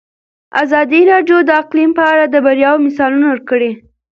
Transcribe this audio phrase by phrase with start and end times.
[0.63, 3.71] ازادي راډیو د اقلیم په اړه د بریاوو مثالونه ورکړي.